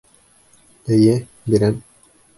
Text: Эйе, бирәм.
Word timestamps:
Эйе, 0.97 1.13
бирәм. 1.55 1.81